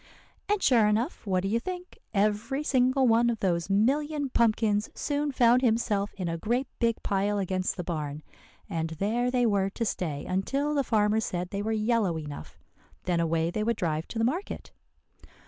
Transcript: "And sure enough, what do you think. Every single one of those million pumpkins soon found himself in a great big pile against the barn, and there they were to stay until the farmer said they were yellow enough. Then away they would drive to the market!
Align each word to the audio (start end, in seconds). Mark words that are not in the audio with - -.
"And 0.49 0.63
sure 0.63 0.87
enough, 0.87 1.27
what 1.27 1.43
do 1.43 1.47
you 1.47 1.59
think. 1.59 1.99
Every 2.11 2.63
single 2.63 3.07
one 3.07 3.29
of 3.29 3.39
those 3.39 3.69
million 3.69 4.29
pumpkins 4.31 4.89
soon 4.95 5.31
found 5.31 5.61
himself 5.61 6.11
in 6.17 6.27
a 6.27 6.39
great 6.39 6.65
big 6.79 7.03
pile 7.03 7.37
against 7.37 7.77
the 7.77 7.83
barn, 7.83 8.23
and 8.67 8.89
there 8.97 9.29
they 9.29 9.45
were 9.45 9.69
to 9.69 9.85
stay 9.85 10.25
until 10.25 10.73
the 10.73 10.83
farmer 10.83 11.19
said 11.19 11.51
they 11.51 11.61
were 11.61 11.71
yellow 11.71 12.17
enough. 12.17 12.57
Then 13.03 13.19
away 13.19 13.51
they 13.51 13.63
would 13.63 13.77
drive 13.77 14.07
to 14.07 14.17
the 14.17 14.25
market! 14.25 14.71